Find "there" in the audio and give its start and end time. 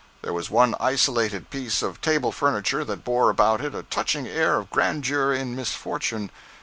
0.23-0.33